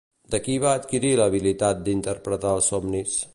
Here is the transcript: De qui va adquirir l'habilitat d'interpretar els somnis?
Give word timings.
De 0.35 0.37
qui 0.45 0.53
va 0.63 0.71
adquirir 0.77 1.11
l'habilitat 1.19 1.85
d'interpretar 1.89 2.57
els 2.61 2.73
somnis? 2.73 3.15